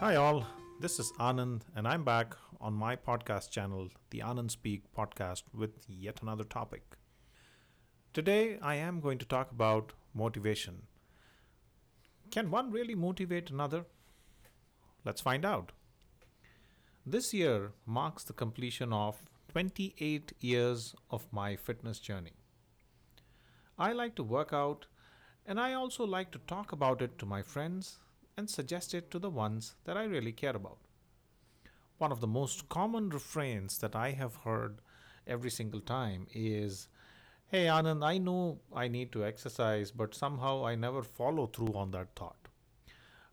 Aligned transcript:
Hi, 0.00 0.14
all. 0.14 0.46
This 0.78 1.00
is 1.00 1.10
Anand, 1.18 1.62
and 1.74 1.88
I'm 1.88 2.04
back 2.04 2.36
on 2.60 2.72
my 2.72 2.94
podcast 2.94 3.50
channel, 3.50 3.88
the 4.10 4.20
Anand 4.20 4.52
Speak 4.52 4.84
podcast, 4.96 5.42
with 5.52 5.72
yet 5.88 6.22
another 6.22 6.44
topic. 6.44 6.96
Today, 8.14 8.60
I 8.62 8.76
am 8.76 9.00
going 9.00 9.18
to 9.18 9.26
talk 9.26 9.50
about 9.50 9.94
motivation. 10.14 10.82
Can 12.30 12.48
one 12.48 12.70
really 12.70 12.94
motivate 12.94 13.50
another? 13.50 13.86
Let's 15.04 15.20
find 15.20 15.44
out. 15.44 15.72
This 17.04 17.34
year 17.34 17.72
marks 17.84 18.22
the 18.22 18.32
completion 18.32 18.92
of 18.92 19.16
28 19.48 20.32
years 20.38 20.94
of 21.10 21.26
my 21.32 21.56
fitness 21.56 21.98
journey. 21.98 22.34
I 23.76 23.90
like 23.94 24.14
to 24.14 24.22
work 24.22 24.52
out, 24.52 24.86
and 25.44 25.58
I 25.58 25.72
also 25.72 26.06
like 26.06 26.30
to 26.30 26.38
talk 26.46 26.70
about 26.70 27.02
it 27.02 27.18
to 27.18 27.26
my 27.26 27.42
friends 27.42 27.98
and 28.38 28.48
suggest 28.48 28.94
it 28.94 29.10
to 29.10 29.18
the 29.18 29.28
ones 29.28 29.74
that 29.84 29.96
I 29.98 30.04
really 30.04 30.32
care 30.32 30.56
about. 30.56 30.78
One 31.98 32.12
of 32.12 32.20
the 32.20 32.28
most 32.28 32.68
common 32.68 33.10
refrains 33.10 33.78
that 33.78 33.96
I 33.96 34.12
have 34.12 34.36
heard 34.36 34.78
every 35.26 35.50
single 35.50 35.80
time 35.80 36.28
is 36.32 36.88
Hey 37.48 37.64
Anand, 37.66 38.04
I 38.04 38.18
know 38.18 38.60
I 38.72 38.86
need 38.88 39.10
to 39.12 39.24
exercise, 39.24 39.90
but 39.90 40.14
somehow 40.14 40.64
I 40.64 40.76
never 40.76 41.02
follow 41.02 41.46
through 41.46 41.74
on 41.74 41.90
that 41.90 42.14
thought. 42.14 42.48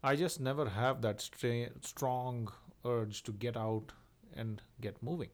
I 0.01 0.15
just 0.15 0.39
never 0.39 0.69
have 0.69 1.01
that 1.03 1.21
stra- 1.21 1.69
strong 1.81 2.51
urge 2.83 3.21
to 3.23 3.31
get 3.31 3.55
out 3.57 3.91
and 4.35 4.61
get 4.81 5.03
moving. 5.03 5.29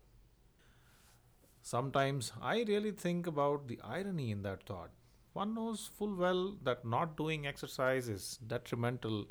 Sometimes 1.62 2.34
I 2.42 2.64
really 2.68 2.92
think 2.92 3.26
about 3.26 3.68
the 3.68 3.80
irony 3.84 4.32
in 4.32 4.42
that 4.44 4.64
thought. 4.64 4.92
One 5.34 5.54
knows 5.56 5.90
full 5.98 6.16
well 6.16 6.58
that 6.64 6.84
not 6.86 7.16
doing 7.16 7.48
exercise 7.48 8.10
is 8.10 8.38
detrimental, 8.46 9.28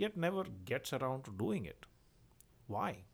yet 0.00 0.16
never 0.16 0.44
gets 0.64 0.94
around 0.94 1.24
to 1.24 1.30
doing 1.30 1.66
it. 1.66 1.84
Why? 2.66 3.04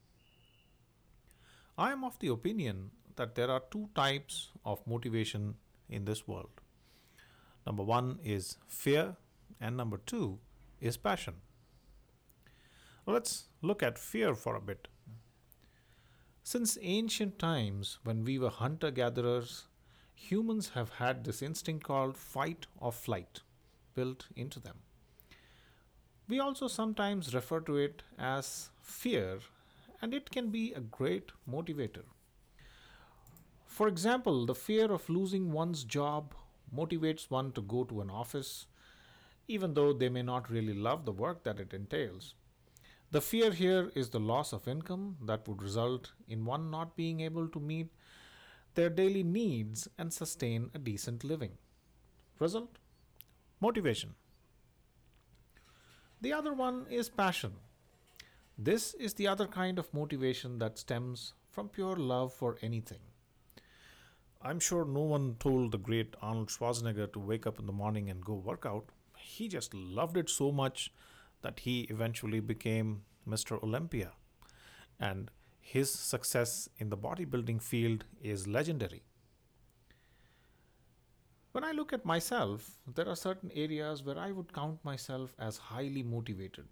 I 1.76 1.90
am 1.92 2.04
of 2.04 2.18
the 2.20 2.28
opinion 2.28 2.90
that 3.16 3.34
there 3.34 3.50
are 3.50 3.62
two 3.70 3.88
types 3.94 4.50
of 4.64 4.86
motivation 4.86 5.56
in 5.88 6.04
this 6.04 6.28
world. 6.28 6.60
Number 7.66 7.82
one 7.82 8.18
is 8.22 8.56
fear, 8.68 9.16
and 9.60 9.76
number 9.76 9.98
two 10.06 10.38
is 10.80 10.96
passion. 10.96 11.34
Let's 13.04 13.48
look 13.62 13.82
at 13.82 13.98
fear 13.98 14.34
for 14.34 14.54
a 14.54 14.60
bit. 14.60 14.88
Since 16.44 16.78
ancient 16.80 17.38
times, 17.40 17.98
when 18.04 18.24
we 18.24 18.38
were 18.38 18.50
hunter 18.50 18.92
gatherers, 18.92 19.64
humans 20.14 20.70
have 20.74 20.90
had 20.90 21.24
this 21.24 21.42
instinct 21.42 21.84
called 21.84 22.16
fight 22.16 22.66
or 22.78 22.92
flight 22.92 23.40
built 23.94 24.26
into 24.36 24.60
them. 24.60 24.76
We 26.28 26.40
also 26.40 26.66
sometimes 26.66 27.34
refer 27.34 27.60
to 27.60 27.76
it 27.76 28.02
as 28.18 28.70
fear, 28.82 29.38
and 30.02 30.12
it 30.12 30.30
can 30.30 30.50
be 30.50 30.72
a 30.72 30.80
great 30.80 31.30
motivator. 31.48 32.02
For 33.66 33.86
example, 33.86 34.44
the 34.44 34.54
fear 34.54 34.90
of 34.90 35.08
losing 35.08 35.52
one's 35.52 35.84
job 35.84 36.34
motivates 36.74 37.30
one 37.30 37.52
to 37.52 37.60
go 37.60 37.84
to 37.84 38.00
an 38.00 38.10
office, 38.10 38.66
even 39.46 39.74
though 39.74 39.92
they 39.92 40.08
may 40.08 40.22
not 40.22 40.50
really 40.50 40.74
love 40.74 41.04
the 41.04 41.12
work 41.12 41.44
that 41.44 41.60
it 41.60 41.72
entails. 41.72 42.34
The 43.12 43.20
fear 43.20 43.52
here 43.52 43.92
is 43.94 44.10
the 44.10 44.18
loss 44.18 44.52
of 44.52 44.66
income 44.66 45.16
that 45.26 45.46
would 45.46 45.62
result 45.62 46.12
in 46.28 46.44
one 46.44 46.70
not 46.72 46.96
being 46.96 47.20
able 47.20 47.46
to 47.48 47.60
meet 47.60 47.92
their 48.74 48.90
daily 48.90 49.22
needs 49.22 49.88
and 49.96 50.12
sustain 50.12 50.70
a 50.74 50.78
decent 50.78 51.22
living. 51.22 51.52
Result? 52.40 52.78
Motivation. 53.60 54.14
The 56.20 56.32
other 56.32 56.54
one 56.54 56.86
is 56.90 57.10
passion. 57.10 57.52
This 58.56 58.94
is 58.94 59.14
the 59.14 59.28
other 59.28 59.46
kind 59.46 59.78
of 59.78 59.92
motivation 59.92 60.58
that 60.60 60.78
stems 60.78 61.34
from 61.50 61.68
pure 61.68 61.96
love 61.96 62.32
for 62.32 62.56
anything. 62.62 63.00
I'm 64.40 64.58
sure 64.58 64.86
no 64.86 65.00
one 65.00 65.36
told 65.38 65.72
the 65.72 65.78
great 65.78 66.14
Arnold 66.22 66.48
Schwarzenegger 66.48 67.12
to 67.12 67.18
wake 67.18 67.46
up 67.46 67.58
in 67.58 67.66
the 67.66 67.72
morning 67.72 68.08
and 68.08 68.24
go 68.24 68.34
work 68.34 68.64
out. 68.64 68.88
He 69.16 69.48
just 69.48 69.74
loved 69.74 70.16
it 70.16 70.30
so 70.30 70.50
much 70.50 70.92
that 71.42 71.60
he 71.60 71.82
eventually 71.90 72.40
became 72.40 73.02
Mr. 73.28 73.62
Olympia. 73.62 74.12
And 74.98 75.30
his 75.60 75.90
success 75.90 76.68
in 76.78 76.88
the 76.88 76.96
bodybuilding 76.96 77.60
field 77.60 78.04
is 78.22 78.46
legendary. 78.46 79.02
When 81.56 81.64
I 81.64 81.72
look 81.72 81.94
at 81.94 82.04
myself, 82.04 82.72
there 82.86 83.08
are 83.08 83.16
certain 83.16 83.50
areas 83.54 84.02
where 84.04 84.18
I 84.18 84.30
would 84.30 84.52
count 84.52 84.84
myself 84.84 85.34
as 85.38 85.56
highly 85.56 86.02
motivated. 86.02 86.66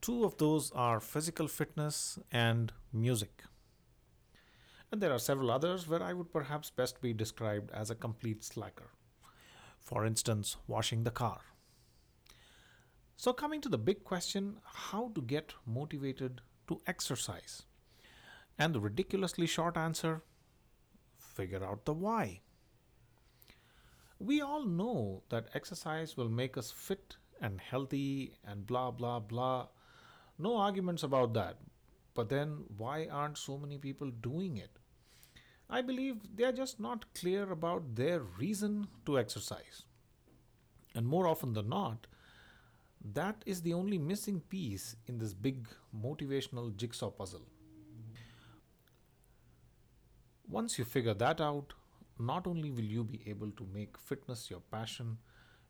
Two 0.00 0.22
of 0.22 0.36
those 0.36 0.70
are 0.70 1.00
physical 1.00 1.48
fitness 1.48 2.16
and 2.30 2.72
music. 2.92 3.42
And 4.92 5.00
there 5.00 5.10
are 5.10 5.18
several 5.18 5.50
others 5.50 5.88
where 5.88 6.00
I 6.00 6.12
would 6.12 6.32
perhaps 6.32 6.70
best 6.70 7.00
be 7.00 7.12
described 7.12 7.72
as 7.72 7.90
a 7.90 7.96
complete 7.96 8.44
slacker. 8.44 8.92
For 9.80 10.06
instance, 10.06 10.56
washing 10.68 11.02
the 11.02 11.10
car. 11.10 11.40
So, 13.16 13.32
coming 13.32 13.60
to 13.62 13.68
the 13.68 13.78
big 13.78 14.04
question 14.04 14.58
how 14.62 15.10
to 15.16 15.20
get 15.20 15.54
motivated 15.66 16.40
to 16.68 16.80
exercise? 16.86 17.64
And 18.56 18.76
the 18.76 18.80
ridiculously 18.80 19.48
short 19.48 19.76
answer 19.76 20.22
figure 21.18 21.64
out 21.64 21.84
the 21.84 21.94
why. 21.94 22.42
We 24.24 24.40
all 24.40 24.64
know 24.64 25.22
that 25.28 25.50
exercise 25.52 26.16
will 26.16 26.30
make 26.30 26.56
us 26.56 26.70
fit 26.70 27.16
and 27.42 27.60
healthy 27.60 28.32
and 28.42 28.66
blah 28.66 28.90
blah 28.90 29.20
blah. 29.20 29.66
No 30.38 30.56
arguments 30.56 31.02
about 31.02 31.34
that. 31.34 31.58
But 32.14 32.30
then, 32.30 32.64
why 32.78 33.06
aren't 33.06 33.36
so 33.36 33.58
many 33.58 33.76
people 33.76 34.10
doing 34.10 34.56
it? 34.56 34.78
I 35.68 35.82
believe 35.82 36.22
they 36.36 36.44
are 36.44 36.52
just 36.52 36.80
not 36.80 37.12
clear 37.14 37.52
about 37.52 37.96
their 37.96 38.20
reason 38.20 38.86
to 39.04 39.18
exercise. 39.18 39.84
And 40.94 41.06
more 41.06 41.26
often 41.26 41.52
than 41.52 41.68
not, 41.68 42.06
that 43.12 43.42
is 43.44 43.60
the 43.60 43.74
only 43.74 43.98
missing 43.98 44.40
piece 44.40 44.96
in 45.06 45.18
this 45.18 45.34
big 45.34 45.68
motivational 45.94 46.74
jigsaw 46.74 47.10
puzzle. 47.10 47.46
Once 50.48 50.78
you 50.78 50.84
figure 50.84 51.14
that 51.14 51.42
out, 51.42 51.74
not 52.18 52.46
only 52.46 52.70
will 52.70 52.84
you 52.96 53.04
be 53.04 53.22
able 53.26 53.50
to 53.52 53.66
make 53.72 53.98
fitness 53.98 54.50
your 54.50 54.60
passion, 54.70 55.18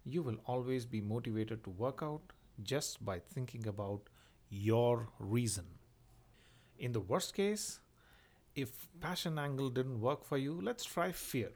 you 0.04 0.22
will 0.22 0.36
always 0.46 0.84
be 0.86 1.00
motivated 1.00 1.64
to 1.64 1.70
work 1.70 2.00
out 2.02 2.32
just 2.62 3.04
by 3.04 3.18
thinking 3.18 3.66
about 3.66 4.08
your 4.50 5.08
reason. 5.18 5.64
In 6.78 6.92
the 6.92 7.00
worst 7.00 7.34
case, 7.34 7.80
if 8.54 8.88
passion 9.00 9.38
angle 9.38 9.70
didn't 9.70 10.00
work 10.00 10.24
for 10.24 10.38
you, 10.38 10.60
let's 10.60 10.84
try 10.84 11.12
fear. 11.12 11.50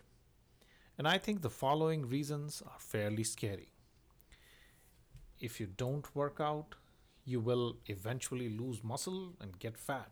And 0.96 1.06
I 1.06 1.18
think 1.18 1.42
the 1.42 1.50
following 1.50 2.08
reasons 2.08 2.62
are 2.66 2.78
fairly 2.78 3.24
scary 3.24 3.68
if 5.40 5.60
you 5.60 5.66
don't 5.66 6.14
work 6.14 6.40
out, 6.40 6.74
you 7.24 7.40
will 7.40 7.76
eventually 7.86 8.48
lose 8.48 8.82
muscle 8.82 9.34
and 9.40 9.58
get 9.58 9.76
fat. 9.76 10.10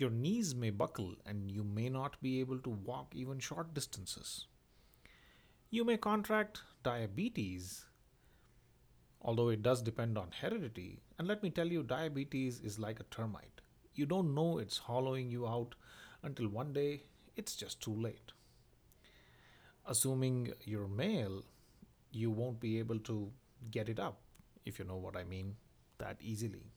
Your 0.00 0.08
knees 0.08 0.54
may 0.54 0.70
buckle 0.70 1.14
and 1.26 1.50
you 1.50 1.62
may 1.62 1.90
not 1.90 2.18
be 2.22 2.40
able 2.40 2.58
to 2.60 2.70
walk 2.70 3.14
even 3.14 3.38
short 3.38 3.74
distances. 3.74 4.46
You 5.68 5.84
may 5.84 5.98
contract 5.98 6.62
diabetes, 6.82 7.84
although 9.20 9.50
it 9.50 9.62
does 9.62 9.82
depend 9.82 10.16
on 10.16 10.30
heredity. 10.40 11.00
And 11.18 11.28
let 11.28 11.42
me 11.42 11.50
tell 11.50 11.66
you, 11.66 11.82
diabetes 11.82 12.60
is 12.60 12.78
like 12.78 12.98
a 12.98 13.10
termite. 13.14 13.60
You 13.94 14.06
don't 14.06 14.34
know 14.34 14.56
it's 14.56 14.78
hollowing 14.78 15.30
you 15.30 15.46
out 15.46 15.74
until 16.22 16.48
one 16.48 16.72
day 16.72 17.02
it's 17.36 17.54
just 17.54 17.82
too 17.82 17.94
late. 17.94 18.32
Assuming 19.86 20.54
you're 20.64 20.88
male, 20.88 21.44
you 22.10 22.30
won't 22.30 22.58
be 22.58 22.78
able 22.78 23.00
to 23.00 23.30
get 23.70 23.90
it 23.90 24.00
up, 24.00 24.22
if 24.64 24.78
you 24.78 24.86
know 24.86 24.96
what 24.96 25.14
I 25.14 25.24
mean, 25.24 25.56
that 25.98 26.16
easily. 26.22 26.72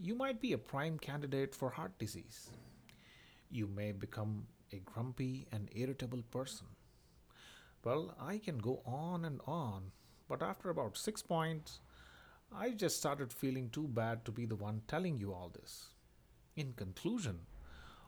You 0.00 0.14
might 0.14 0.40
be 0.40 0.52
a 0.52 0.58
prime 0.58 0.98
candidate 0.98 1.54
for 1.54 1.70
heart 1.70 1.98
disease. 1.98 2.50
You 3.50 3.66
may 3.66 3.92
become 3.92 4.46
a 4.72 4.78
grumpy 4.78 5.46
and 5.50 5.68
irritable 5.74 6.22
person. 6.30 6.68
Well, 7.84 8.14
I 8.20 8.38
can 8.38 8.58
go 8.58 8.80
on 8.86 9.24
and 9.24 9.40
on, 9.46 9.90
but 10.28 10.42
after 10.42 10.70
about 10.70 10.96
six 10.96 11.20
points, 11.22 11.80
I 12.54 12.70
just 12.70 12.96
started 12.96 13.32
feeling 13.32 13.70
too 13.70 13.88
bad 13.88 14.24
to 14.24 14.30
be 14.32 14.46
the 14.46 14.54
one 14.54 14.82
telling 14.86 15.18
you 15.18 15.32
all 15.32 15.48
this. 15.48 15.88
In 16.54 16.74
conclusion, 16.74 17.40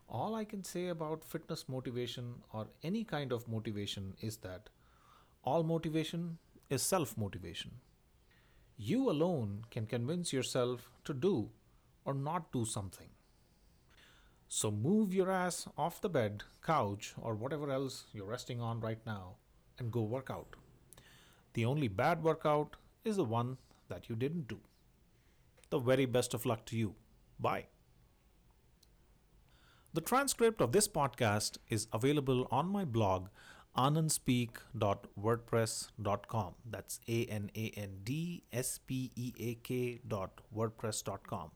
all 0.08 0.34
I 0.34 0.44
can 0.44 0.62
say 0.62 0.88
about 0.88 1.24
fitness 1.24 1.68
motivation 1.68 2.36
or 2.52 2.68
any 2.84 3.04
kind 3.04 3.32
of 3.32 3.48
motivation 3.48 4.14
is 4.20 4.36
that 4.38 4.68
all 5.42 5.64
motivation 5.64 6.38
is 6.68 6.82
self 6.82 7.16
motivation. 7.18 7.72
You 8.76 9.10
alone 9.10 9.64
can 9.70 9.86
convince 9.86 10.32
yourself 10.32 10.90
to 11.04 11.14
do 11.14 11.50
or 12.04 12.14
not 12.14 12.52
do 12.52 12.64
something. 12.64 13.08
So 14.48 14.70
move 14.70 15.14
your 15.14 15.30
ass 15.30 15.66
off 15.78 16.00
the 16.02 16.08
bed, 16.10 16.42
couch, 16.62 17.14
or 17.16 17.34
whatever 17.34 17.70
else 17.70 18.04
you're 18.12 18.26
resting 18.26 18.60
on 18.60 18.80
right 18.80 19.00
now 19.06 19.36
and 19.78 19.90
go 19.90 20.02
work 20.02 20.28
out. 20.30 20.56
The 21.54 21.64
only 21.64 21.88
bad 21.88 22.22
workout 22.22 22.76
is 23.04 23.16
the 23.16 23.24
one 23.24 23.58
that 23.88 24.08
you 24.08 24.16
didn't 24.16 24.48
do. 24.48 24.60
the 25.70 25.78
very 25.78 26.06
best 26.06 26.34
of 26.34 26.46
luck 26.46 26.64
to 26.66 26.76
you. 26.76 26.94
Bye. 27.38 27.66
The 29.92 30.00
transcript 30.00 30.60
of 30.60 30.72
this 30.72 30.88
podcast 30.88 31.58
is 31.68 31.86
available 31.92 32.48
on 32.50 32.68
my 32.68 32.84
blog 32.84 33.28
anandspeak.wordpress.com. 33.76 36.54
That's 36.68 37.00
A 37.08 37.24
N 37.26 37.50
A 37.54 37.70
N 37.76 38.00
D 38.02 38.42
S 38.52 38.78
P 38.78 39.12
E 39.14 39.32
A 39.38 39.54
K 39.56 40.00
dot 40.06 40.40
wordpress.com. 40.54 41.50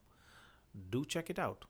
Do 0.91 1.05
check 1.05 1.29
it 1.29 1.39
out. 1.39 1.65